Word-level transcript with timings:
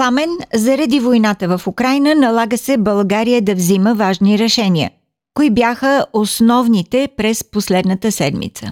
Пламен, 0.00 0.32
заради 0.66 0.98
войната 1.00 1.44
в 1.52 1.66
Украина 1.72 2.10
налага 2.14 2.56
се 2.66 2.74
България 2.90 3.40
да 3.48 3.54
взима 3.60 3.92
важни 4.04 4.32
решения. 4.44 4.88
Кои 5.36 5.48
бяха 5.60 5.92
основните 6.22 7.08
през 7.18 7.36
последната 7.54 8.08
седмица? 8.20 8.66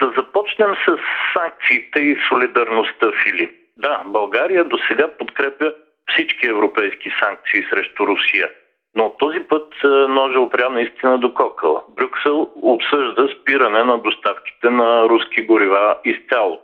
Да 0.00 0.06
започнем 0.16 0.72
с 0.84 0.88
санкциите 1.34 1.98
и 2.00 2.16
солидарността, 2.28 3.06
Филип. 3.22 3.52
Да, 3.76 4.02
България 4.06 4.64
до 4.64 4.78
сега 4.88 5.06
подкрепя 5.18 5.72
всички 6.10 6.46
европейски 6.46 7.08
санкции 7.20 7.66
срещу 7.70 8.06
Русия. 8.06 8.48
Но 8.96 9.10
този 9.18 9.40
път 9.40 9.68
ножа 10.08 10.40
опря 10.40 10.68
наистина 10.70 11.18
до 11.18 11.34
кокъла. 11.34 11.82
Брюксел 11.96 12.50
обсъжда 12.62 13.28
спиране 13.34 13.84
на 13.84 13.98
доставките 13.98 14.70
на 14.70 15.08
руски 15.08 15.42
горива 15.42 15.96
изцяло. 16.04 16.60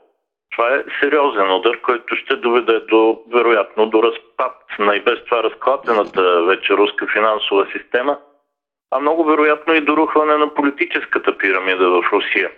Това 0.53 0.75
е 0.75 0.85
сериозен 1.01 1.53
удар, 1.53 1.81
който 1.81 2.17
ще 2.17 2.37
доведе 2.37 2.81
до, 2.81 3.21
вероятно, 3.33 3.87
до 3.87 4.03
разпад 4.03 4.57
на 4.79 4.97
и 4.97 5.01
без 5.01 5.25
това 5.25 5.43
разклатената 5.43 6.43
вече 6.43 6.73
руска 6.73 7.07
финансова 7.13 7.67
система, 7.73 8.19
а 8.91 9.01
много 9.01 9.25
вероятно 9.25 9.75
и 9.75 9.81
до 9.81 9.97
рухване 9.97 10.37
на 10.37 10.55
политическата 10.55 11.39
пирамида 11.39 11.91
в 11.91 12.03
Русия. 12.13 12.51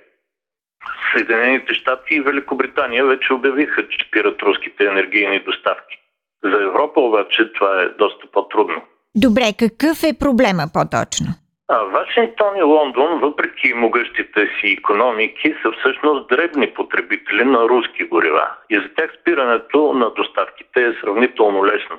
Съединените 1.13 1.75
щати 1.75 2.15
и 2.15 2.21
Великобритания 2.21 3.07
вече 3.07 3.33
обявиха, 3.33 3.89
че 3.89 4.07
спират 4.07 4.43
руските 4.43 4.85
енергийни 4.85 5.41
доставки. 5.41 5.99
За 6.45 6.63
Европа 6.63 7.01
обаче 7.01 7.53
това 7.53 7.83
е 7.83 7.89
доста 7.89 8.27
по-трудно. 8.33 8.83
Добре, 9.17 9.53
какъв 9.59 10.03
е 10.03 10.19
проблема 10.19 10.63
по-точно? 10.75 11.27
А 11.69 11.85
Вашингтон 11.85 12.57
и 12.57 12.63
Лондон, 12.63 13.21
въпреки 13.21 13.75
могъщите 13.75 14.49
си 14.61 14.77
економики, 14.79 15.55
са 15.63 15.73
всъщност 15.73 16.29
дребни 16.29 16.75
потребители 16.75 17.45
на 17.45 17.69
руски 17.69 18.05
горива. 18.05 18.51
И 18.71 18.77
за 18.77 18.89
тях 18.97 19.11
спирането 19.21 19.93
на 19.93 20.11
доставките 20.11 20.83
е 20.83 20.93
сравнително 21.01 21.67
лесно. 21.67 21.97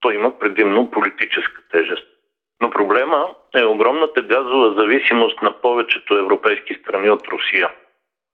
То 0.00 0.10
има 0.10 0.38
предимно 0.38 0.90
политическа 0.90 1.62
тежест. 1.70 2.06
Но 2.60 2.70
проблема 2.70 3.28
е 3.54 3.64
огромната 3.64 4.22
газова 4.22 4.74
зависимост 4.74 5.42
на 5.42 5.52
повечето 5.52 6.18
европейски 6.18 6.74
страни 6.74 7.10
от 7.10 7.28
Русия. 7.28 7.70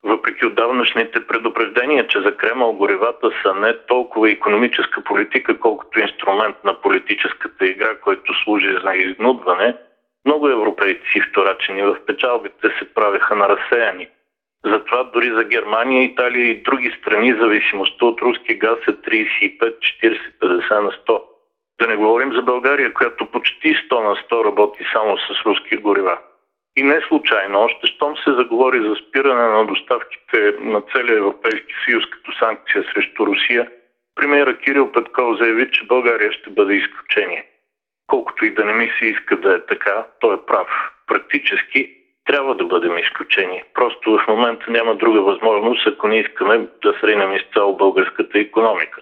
Въпреки 0.05 0.47
отдавнашните 0.47 1.27
предупреждения, 1.27 2.07
че 2.07 2.21
за 2.21 2.37
Кремъл 2.37 2.73
горивата 2.73 3.31
са 3.43 3.55
не 3.55 3.79
толкова 3.87 4.31
економическа 4.31 5.05
политика, 5.05 5.59
колкото 5.61 6.01
инструмент 6.01 6.57
на 6.65 6.81
политическата 6.81 7.67
игра, 7.67 8.01
който 8.01 8.35
служи 8.45 8.79
за 8.85 8.95
изнудване– 8.95 9.77
много 10.25 10.49
европейци, 10.49 11.21
вторачени 11.31 11.83
в 11.83 11.97
печалбите, 12.07 12.69
се 12.79 12.95
правеха 12.95 13.37
на 13.37 13.49
разсеяни. 13.49 14.09
Затова 14.65 15.05
дори 15.05 15.31
за 15.31 15.45
Германия, 15.45 16.05
Италия 16.05 16.51
и 16.51 16.63
други 16.63 16.97
страни 17.01 17.35
зависимостта 17.41 18.07
от 18.07 18.23
руски 18.23 18.55
газ 18.55 18.79
е 18.89 18.93
35, 18.93 19.79
40, 20.03 20.19
50 20.43 20.81
на 20.81 20.91
100. 20.91 21.23
Да 21.81 21.87
не 21.87 21.97
говорим 21.97 22.33
за 22.33 22.43
България, 22.43 22.95
която 22.95 23.27
почти 23.27 23.75
100 23.75 23.93
на 23.93 24.17
100 24.17 24.45
работи 24.45 24.85
само 24.93 25.19
с 25.19 25.47
руски 25.47 25.77
горива. 25.77 26.19
И 26.77 26.83
не 26.83 27.01
случайно, 27.09 27.61
още 27.61 27.87
щом 27.87 28.17
се 28.17 28.33
заговори 28.33 28.81
за 28.81 28.97
спиране 28.97 29.49
на 29.49 29.67
доставките 29.67 30.55
на 30.61 30.81
целия 30.81 31.17
Европейски 31.17 31.75
съюз 31.85 32.05
като 32.11 32.39
санкция 32.39 32.85
срещу 32.95 33.27
Русия, 33.27 33.71
премиера 34.15 34.59
Кирил 34.59 34.93
Петков 34.93 35.39
заяви, 35.39 35.71
че 35.71 35.87
България 35.87 36.33
ще 36.33 36.51
бъде 36.51 36.75
изключение 36.75 37.45
колкото 38.09 38.45
и 38.45 38.55
да 38.55 38.65
не 38.65 38.73
ми 38.73 38.91
се 38.99 39.07
иска 39.07 39.37
да 39.37 39.55
е 39.55 39.67
така, 39.69 40.07
той 40.21 40.35
е 40.35 40.47
прав. 40.47 40.69
Практически 41.07 41.91
трябва 42.25 42.55
да 42.55 42.65
бъдем 42.65 42.99
изключени. 42.99 43.63
Просто 43.75 44.19
в 44.19 44.29
момента 44.29 44.65
няма 44.71 44.97
друга 44.97 45.21
възможност, 45.23 45.87
ако 45.87 46.09
не 46.09 46.19
искаме 46.19 46.59
да 46.59 46.95
сринем 47.01 47.33
изцяло 47.33 47.77
българската 47.77 48.39
економика. 48.39 49.01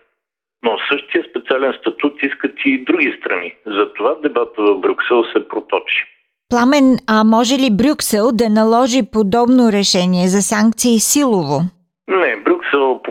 Но 0.62 0.78
същия 0.90 1.24
специален 1.30 1.72
статут 1.80 2.22
искат 2.22 2.52
и 2.64 2.84
други 2.84 3.16
страни. 3.20 3.54
Затова 3.66 4.14
дебата 4.22 4.62
в 4.62 4.80
Брюксел 4.80 5.24
се 5.24 5.48
проточи. 5.48 6.04
Пламен, 6.50 6.98
а 7.08 7.24
може 7.24 7.54
ли 7.54 7.76
Брюксел 7.76 8.24
да 8.32 8.48
наложи 8.48 9.10
подобно 9.12 9.72
решение 9.72 10.28
за 10.28 10.42
санкции 10.42 10.98
силово? 10.98 11.60
Не, 12.08 12.36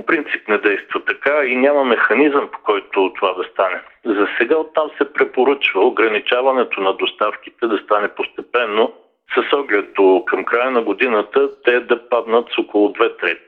принцип 0.06 0.48
не 0.48 0.58
действа 0.58 1.06
така 1.06 1.44
и 1.46 1.56
няма 1.56 1.84
механизъм 1.84 2.50
по 2.52 2.60
който 2.64 3.14
това 3.16 3.34
да 3.34 3.44
стане. 3.44 3.82
За 4.06 4.28
сега 4.38 4.58
оттам 4.58 4.90
се 4.98 5.14
препоръчва 5.14 5.86
ограничаването 5.86 6.82
на 6.82 6.94
доставките 6.94 7.68
да 7.68 7.78
стане 7.78 8.08
постепенно 8.08 8.94
с 9.36 9.54
оглед 9.54 9.94
до 9.94 10.24
към 10.28 10.46
края 10.46 10.72
на 10.72 10.82
годината 10.82 11.62
те 11.64 11.80
да 11.80 12.10
паднат 12.10 12.48
с 12.56 12.58
около 12.58 12.92
две 12.92 13.18
трети, 13.18 13.42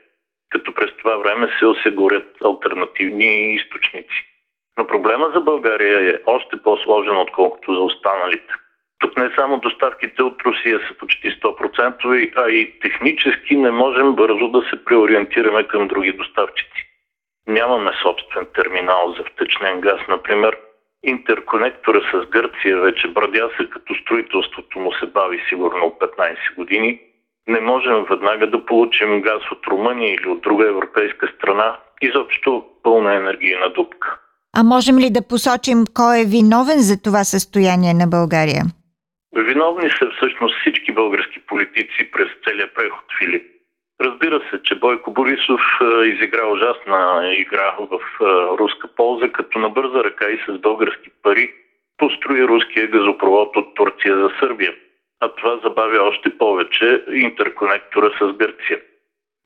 като 0.50 0.74
през 0.74 0.90
това 0.96 1.16
време 1.16 1.48
се 1.58 1.66
осигурят 1.66 2.36
альтернативни 2.44 3.54
източници. 3.54 4.24
Но 4.78 4.86
проблема 4.86 5.30
за 5.34 5.40
България 5.40 6.10
е 6.10 6.20
още 6.26 6.56
по-сложен, 6.62 7.16
отколкото 7.16 7.74
за 7.74 7.80
останалите. 7.80 8.54
Тук 8.98 9.16
не 9.16 9.30
само 9.36 9.60
доставките 9.60 10.22
от 10.22 10.42
Русия 10.42 10.80
са 10.88 10.94
почти 10.98 11.30
100%, 11.30 12.32
а 12.36 12.50
и 12.50 12.80
технически 12.80 13.56
не 13.56 13.70
можем 13.70 14.14
бързо 14.14 14.48
да 14.48 14.62
се 14.70 14.84
преориентираме 14.84 15.68
към 15.68 15.88
други 15.88 16.12
доставчици. 16.12 16.88
Нямаме 17.48 17.90
собствен 18.02 18.46
терминал 18.54 19.14
за 19.18 19.24
втечнен 19.24 19.80
газ, 19.80 20.00
например. 20.08 20.56
Интерконектора 21.02 22.00
с 22.12 22.26
Гърция 22.26 22.80
вече 22.80 23.08
брадя 23.08 23.50
се, 23.56 23.70
като 23.70 23.94
строителството 23.94 24.78
му 24.78 24.92
се 24.92 25.06
бави 25.06 25.40
сигурно 25.48 25.96
15 26.00 26.36
години. 26.56 27.00
Не 27.48 27.60
можем 27.60 28.04
веднага 28.10 28.50
да 28.50 28.66
получим 28.66 29.20
газ 29.20 29.42
от 29.52 29.66
Румъния 29.66 30.14
или 30.14 30.28
от 30.28 30.40
друга 30.40 30.68
европейска 30.68 31.28
страна. 31.36 31.76
Изобщо 32.02 32.64
пълна 32.82 33.14
енергийна 33.14 33.70
дупка. 33.70 34.18
А 34.56 34.62
можем 34.62 34.98
ли 34.98 35.10
да 35.10 35.28
посочим 35.28 35.84
кой 35.94 36.20
е 36.20 36.24
виновен 36.24 36.78
за 36.78 37.02
това 37.02 37.24
състояние 37.24 37.94
на 37.94 38.06
България? 38.06 38.62
Виновни 39.36 39.90
са 39.90 40.10
всъщност 40.16 40.56
всички 40.60 40.92
български 40.92 41.40
политици 41.40 42.10
през 42.10 42.28
целия 42.44 42.74
преход, 42.74 43.04
Филип. 43.18 43.42
Разбира 44.00 44.40
се, 44.50 44.62
че 44.62 44.74
Бойко 44.74 45.10
Борисов 45.12 45.60
изигра 46.04 46.46
ужасна 46.46 47.22
игра 47.34 47.74
в 47.78 48.00
руска 48.58 48.88
полза, 48.96 49.28
като 49.28 49.58
на 49.58 49.70
бърза 49.70 50.04
ръка 50.04 50.30
и 50.30 50.38
с 50.48 50.58
български 50.58 51.10
пари 51.22 51.54
построи 51.98 52.48
руския 52.48 52.86
газопровод 52.86 53.56
от 53.56 53.74
Турция 53.74 54.16
за 54.16 54.30
Сърбия. 54.40 54.74
А 55.20 55.28
това 55.28 55.60
забавя 55.64 56.02
още 56.02 56.38
повече 56.38 57.04
интерконектора 57.12 58.10
с 58.20 58.32
Гърция. 58.32 58.80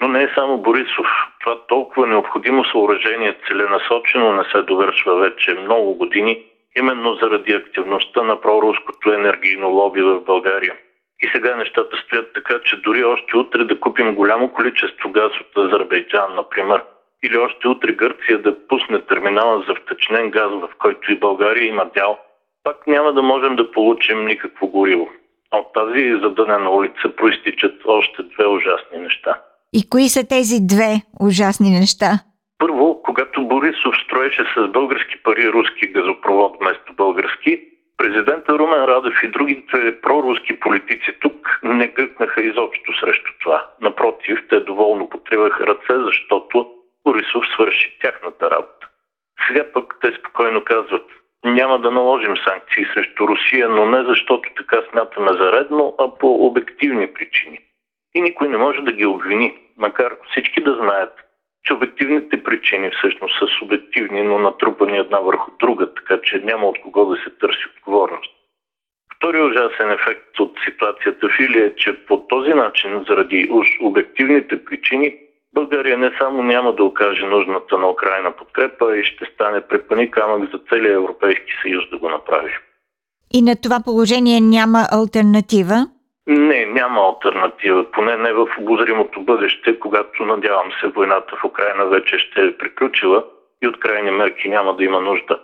Но 0.03 0.09
не 0.09 0.23
е 0.23 0.33
само 0.35 0.59
Борисов. 0.59 1.07
Това 1.41 1.67
толкова 1.67 2.07
необходимо 2.07 2.65
съоръжение 2.65 3.39
целенасочено 3.49 4.33
не 4.33 4.45
се 4.45 4.63
довършва 4.63 5.17
вече 5.17 5.55
много 5.55 5.95
години, 5.95 6.45
именно 6.79 7.15
заради 7.15 7.53
активността 7.53 8.23
на 8.23 8.41
проруското 8.41 9.13
енергийно 9.13 9.69
лоби 9.69 10.03
в 10.03 10.21
България. 10.21 10.75
И 11.23 11.29
сега 11.33 11.57
нещата 11.57 11.97
стоят 11.97 12.33
така, 12.35 12.61
че 12.65 12.77
дори 12.77 13.05
още 13.05 13.37
утре 13.37 13.65
да 13.65 13.81
купим 13.81 14.15
голямо 14.15 14.53
количество 14.53 15.11
газ 15.11 15.33
от 15.41 15.67
Азербайджан, 15.67 16.35
например, 16.35 16.83
или 17.25 17.39
още 17.39 17.69
утре 17.69 17.93
Гърция 17.93 18.43
да 18.43 18.67
пусне 18.69 19.01
терминала 19.03 19.65
за 19.69 19.75
втечнен 19.75 20.31
газ, 20.31 20.51
в 20.53 20.69
който 20.79 21.13
и 21.13 21.19
България 21.19 21.69
има 21.69 21.91
дял, 21.95 22.19
пак 22.65 22.87
няма 22.87 23.13
да 23.13 23.23
можем 23.23 23.57
да 23.57 23.73
получим 23.73 24.27
никакво 24.27 24.67
гориво. 24.67 25.09
От 25.53 25.73
тази 25.73 26.21
задънена 26.23 26.71
улица 26.71 27.17
проистичат 27.17 27.75
още 27.87 28.23
две 28.23 28.47
ужасни 28.47 28.99
неща. 28.99 29.41
И 29.73 29.89
кои 29.89 30.09
са 30.09 30.29
тези 30.29 30.57
две 30.61 31.03
ужасни 31.21 31.71
неща? 31.71 32.11
Първо, 32.63 33.03
когато 33.03 33.47
Борисов 33.47 33.95
строеше 34.05 34.45
с 34.57 34.69
български 34.69 35.23
пари 35.23 35.53
руски 35.53 35.87
газопровод 35.87 36.57
вместо 36.61 36.93
български, 36.93 37.61
Президента 37.97 38.59
Румен 38.59 38.85
Радев 38.85 39.23
и 39.23 39.29
другите 39.29 40.01
проруски 40.01 40.61
политици 40.61 41.13
тук 41.21 41.61
не 41.63 41.87
гъкнаха 41.87 42.43
изобщо 42.43 42.93
срещу 43.01 43.33
това. 43.41 43.67
Напротив, 43.81 44.39
те 44.49 44.61
доволно 44.61 45.09
потриваха 45.09 45.67
ръце, 45.67 46.05
защото 46.05 46.71
Борисов 47.05 47.45
свърши 47.55 47.99
тяхната 48.03 48.51
работа. 48.51 48.89
Сега 49.49 49.65
пък 49.73 49.95
те 50.01 50.13
спокойно 50.19 50.65
казват, 50.65 51.07
няма 51.45 51.79
да 51.79 51.91
наложим 51.91 52.37
санкции 52.37 52.87
срещу 52.95 53.29
Русия, 53.29 53.69
но 53.69 53.87
не 53.87 54.05
защото 54.05 54.51
така 54.57 54.83
смятаме 54.91 55.33
за 55.33 55.53
редно, 55.53 55.95
а 55.99 56.19
по 56.19 56.47
обективни 56.47 57.13
причини. 57.15 57.59
И 58.15 58.21
никой 58.21 58.49
не 58.49 58.57
може 58.57 58.81
да 58.81 58.93
ги 58.93 59.07
обвини, 59.07 59.55
макар 59.79 60.17
всички 60.31 60.63
да 60.63 60.75
знаят, 60.75 61.13
че 61.65 61.75
обективните 61.75 62.43
причини 62.43 62.91
всъщност 62.91 63.39
са 63.39 63.47
субективни, 63.59 64.23
но 64.23 64.39
натрупани 64.39 64.99
една 64.99 65.19
върху 65.19 65.51
друга, 65.61 65.95
така 65.95 66.21
че 66.25 66.39
няма 66.45 66.67
от 66.67 66.81
кого 66.81 67.05
да 67.05 67.17
се 67.17 67.31
търси 67.31 67.65
отговорност. 67.77 68.31
Втори 69.17 69.43
ужасен 69.43 69.91
ефект 69.91 70.39
от 70.39 70.53
ситуацията 70.65 71.29
в 71.29 71.39
Илия 71.41 71.67
е, 71.67 71.75
че 71.75 72.07
по 72.07 72.27
този 72.27 72.55
начин, 72.55 73.05
заради 73.09 73.49
уж 73.51 73.67
обективните 73.81 74.65
причини, 74.65 75.17
България 75.55 75.99
не 75.99 76.11
само 76.19 76.43
няма 76.43 76.75
да 76.75 76.85
окаже 76.85 77.27
нужната 77.27 77.79
на 77.79 77.91
Украина 77.91 78.37
подкрепа 78.37 78.97
и 78.97 79.05
ще 79.05 79.25
стане 79.35 79.61
препани 79.61 80.11
камък 80.11 80.51
за 80.53 80.61
целия 80.69 80.95
Европейски 80.95 81.53
съюз 81.63 81.85
да 81.91 81.99
го 81.99 82.09
направи. 82.09 82.53
И 83.35 83.43
на 83.43 83.57
това 83.63 83.81
положение 83.85 84.41
няма 84.41 84.87
альтернатива? 84.93 85.87
Не, 86.27 86.67
няма 86.67 87.01
альтернатива, 87.01 87.91
поне 87.91 88.17
не 88.17 88.33
в 88.33 88.47
обозримото 88.59 89.21
бъдеще, 89.21 89.79
когато 89.79 90.27
надявам 90.27 90.73
се 90.81 90.87
войната 90.87 91.37
в 91.37 91.45
Украина 91.45 91.87
вече 91.87 92.19
ще 92.19 92.41
е 92.41 92.57
приключила 92.57 93.25
и 93.63 93.69
от 93.69 93.81
крайни 93.81 94.11
мерки 94.11 94.49
няма 94.49 94.77
да 94.77 94.85
има 94.85 95.01
нужда. 95.01 95.41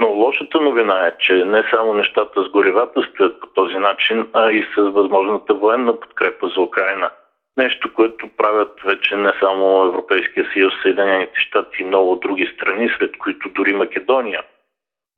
Но 0.00 0.08
лошата 0.08 0.60
новина 0.60 1.06
е, 1.06 1.12
че 1.18 1.32
не 1.34 1.64
само 1.70 1.94
нещата 1.94 2.44
с 2.44 2.48
горивата 2.48 3.02
стоят 3.02 3.40
по 3.40 3.46
този 3.46 3.76
начин, 3.76 4.28
а 4.32 4.50
и 4.50 4.62
с 4.62 4.76
възможната 4.76 5.54
военна 5.54 6.00
подкрепа 6.00 6.48
за 6.48 6.60
Украина. 6.60 7.10
Нещо, 7.56 7.94
което 7.94 8.28
правят 8.36 8.80
вече 8.84 9.16
не 9.16 9.32
само 9.40 9.84
Европейския 9.84 10.46
съюз, 10.52 10.74
Съединените 10.82 11.40
щати 11.40 11.82
и 11.82 11.84
много 11.84 12.16
други 12.16 12.52
страни, 12.54 12.90
сред 12.98 13.18
които 13.18 13.48
дори 13.48 13.72
Македония. 13.72 14.42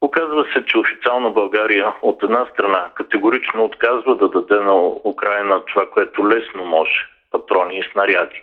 Оказва 0.02 0.46
се, 0.52 0.64
че 0.64 0.78
официално 0.78 1.32
България 1.32 1.94
от 2.02 2.22
една 2.22 2.46
страна 2.52 2.90
категорично 2.94 3.64
отказва 3.64 4.16
да 4.16 4.28
даде 4.28 4.60
на 4.60 4.86
Украина 5.04 5.64
това, 5.64 5.90
което 5.90 6.28
лесно 6.28 6.64
може– 6.64 7.08
патрони 7.30 7.78
и 7.78 7.88
снаряди. 7.92 8.42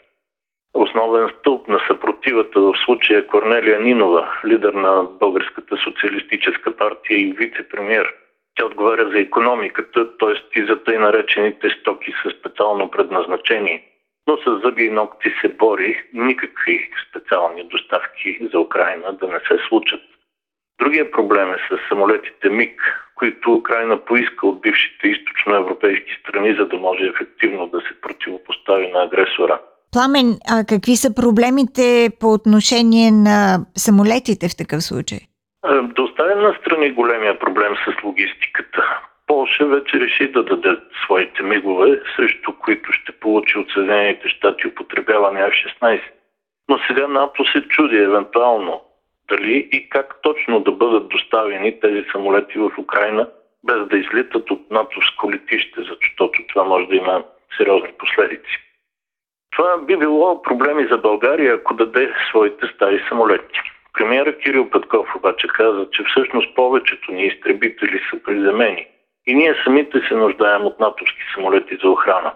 Основен 0.74 1.30
стълб 1.40 1.68
на 1.68 1.80
съпротивата 1.88 2.60
в 2.62 2.74
случая 2.86 3.20
е 3.20 3.28
Корнелия 3.28 3.80
Нинова, 3.80 4.40
лидер 4.46 4.74
на 4.74 5.04
Българската 5.04 5.78
социалистическа 5.78 6.76
партия 6.76 7.20
и 7.20 7.34
вице-премьер. 7.34 8.14
Тя 8.56 8.66
отговаря 8.66 9.10
за 9.10 9.20
економиката, 9.20 10.18
т.е. 10.18 10.60
и 10.60 10.66
за 10.66 10.84
тъй 10.84 10.98
наречените 10.98 11.70
стоки 11.70 12.14
със 12.24 12.34
специално 12.34 12.92
предназначение. 12.92 13.84
Но 14.28 14.38
с 14.38 14.62
зъби 14.64 14.84
и 14.86 14.90
ногти 14.90 15.34
се 15.42 15.50
бори 15.50 16.04
никакви 16.14 16.90
специални 17.10 17.64
доставки 17.64 18.48
за 18.54 18.60
Украина 18.60 19.14
да 19.14 19.28
не 19.28 19.40
се 19.40 19.58
случат. 19.68 20.02
Другия 20.80 21.12
проблем 21.12 21.54
е 21.54 21.58
с 21.58 21.90
самолетите 21.90 22.50
МИГ, 22.50 22.82
които 23.16 23.54
Украина 23.54 24.06
поиска 24.06 24.48
от 24.48 24.62
бившите 24.62 25.08
източноевропейски 25.08 26.12
страни, 26.22 26.56
за 26.60 26.66
да 26.66 26.78
може 26.78 27.04
ефективно 27.06 27.68
да 27.68 27.80
се 27.80 28.02
противопостави 28.02 28.92
на 28.92 29.04
агресора. 29.04 29.60
Пламен, 29.92 30.38
а 30.54 30.66
какви 30.66 30.96
са 30.96 31.16
проблемите 31.16 32.10
по 32.20 32.34
отношение 32.34 33.12
на 33.12 33.66
самолетите 33.78 34.50
в 34.50 34.58
такъв 34.58 34.84
случай? 34.84 35.20
Е, 35.66 35.82
да 35.96 36.02
оставим 36.02 36.40
на 36.40 36.54
страни 36.62 36.92
големия 36.92 37.40
проблем 37.40 37.74
с 37.76 38.04
логистиката. 38.04 39.00
Полша 39.28 39.66
вече 39.66 40.00
реши 40.00 40.32
да 40.32 40.44
даде 40.44 40.78
своите 41.06 41.44
мигове, 41.44 42.02
срещу 42.16 42.54
които 42.54 42.92
ще 42.92 43.12
получи 43.12 43.58
от 43.58 43.72
Съединените 43.74 44.30
щати 44.30 44.68
употребяване 44.68 45.40
F-16. 45.40 46.02
Но 46.70 46.80
сега 46.88 47.08
НАТО 47.08 47.46
се 47.52 47.62
чуди 47.62 47.98
евентуално 47.98 48.82
дали 49.30 49.70
и 49.72 49.90
как 49.90 50.22
точно 50.22 50.60
да 50.60 50.72
бъдат 50.72 51.10
доставени 51.10 51.80
тези 51.80 52.06
самолети 52.12 52.60
в 52.60 52.72
Украина, 52.78 53.30
без 53.64 53.88
да 53.88 53.98
излитат 53.98 54.52
от 54.52 54.72
натовско 54.72 55.32
летище, 55.32 55.82
защото 55.90 56.40
това 56.48 56.64
може 56.64 56.88
да 56.88 56.96
има 56.96 57.24
сериозни 57.58 57.92
последици. 57.98 58.60
Това 59.52 59.78
би 59.78 59.98
било 59.98 60.42
проблеми 60.42 60.88
за 60.92 60.98
България, 60.98 61.54
ако 61.54 61.74
даде 61.74 62.14
своите 62.30 62.68
стари 62.76 63.06
самолети. 63.10 63.60
Премьера 63.94 64.38
Кирил 64.38 64.70
Петков 64.70 65.16
обаче 65.16 65.48
каза, 65.48 65.88
че 65.92 66.04
всъщност 66.04 66.56
повечето 66.56 67.12
ни 67.12 67.26
изтребители 67.26 68.02
са 68.10 68.24
приземени 68.24 68.88
и 69.28 69.36
ние 69.36 69.56
самите 69.64 70.02
се 70.08 70.16
нуждаем 70.16 70.66
от 70.66 70.80
натовски 70.80 71.22
самолети 71.36 71.78
за 71.84 71.90
охрана. 71.90 72.34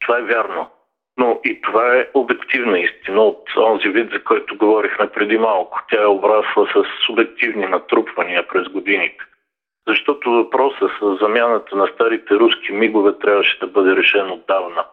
Това 0.00 0.18
е 0.18 0.22
вярно, 0.22 0.70
но 1.18 1.40
и 1.44 1.60
това 1.60 1.96
е 1.96 2.08
обективна 2.14 2.78
истина 2.78 3.22
от 3.22 3.42
онзи 3.56 3.88
вид, 3.88 4.10
за 4.12 4.24
който 4.24 4.56
говорихме 4.56 5.08
преди 5.08 5.38
малко. 5.38 5.80
Тя 5.90 6.02
е 6.02 6.06
обрасла 6.06 6.66
с 6.66 6.84
субективни 7.06 7.66
натрупвания 7.66 8.48
през 8.48 8.68
годините. 8.68 9.24
Защото 9.88 10.30
въпросът 10.30 10.90
с 11.00 11.18
замяната 11.20 11.76
на 11.76 11.86
старите 11.86 12.34
руски 12.34 12.72
мигове 12.72 13.18
трябваше 13.18 13.58
да 13.58 13.66
бъде 13.66 13.96
решен 13.96 14.30
отдавна. 14.30 14.84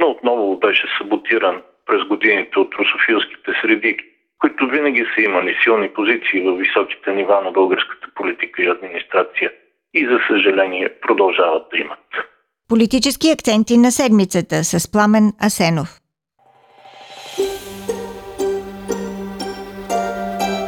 Но 0.00 0.10
отново 0.10 0.58
беше 0.58 0.86
саботиран 0.98 1.62
през 1.86 2.04
годините 2.04 2.58
от 2.58 2.74
русофилските 2.74 3.52
среди, 3.60 3.96
които 4.38 4.66
винаги 4.66 5.06
са 5.14 5.20
имали 5.20 5.56
силни 5.62 5.88
позиции 5.88 6.40
в 6.40 6.56
високите 6.56 7.12
нива 7.12 7.40
на 7.40 7.50
българската 7.50 8.08
политика 8.14 8.62
и 8.62 8.68
администрация 8.68 9.52
и 9.94 10.06
за 10.06 10.18
съжаление 10.28 10.88
продължават 11.00 11.66
да 11.70 11.78
имат. 11.78 12.33
Политически 12.68 13.30
акценти 13.30 13.76
на 13.76 13.92
седмицата 13.92 14.64
с 14.64 14.90
Пламен 14.90 15.32
Асенов. 15.38 16.00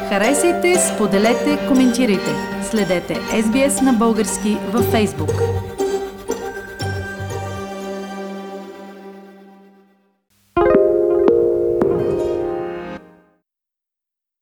Харесайте, 0.09 0.75
споделете, 0.95 1.67
коментирайте. 1.67 2.35
Следете 2.69 3.13
SBS 3.13 3.81
на 3.81 3.93
български 3.93 4.57
във 4.73 4.85
Facebook. 4.85 5.76